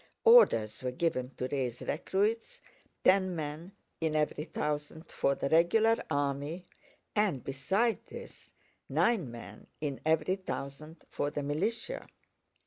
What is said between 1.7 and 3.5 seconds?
recruits, ten